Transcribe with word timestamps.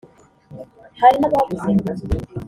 Hari 1.01 1.15
n’abavuze 1.19 1.67
ngo 1.75 1.89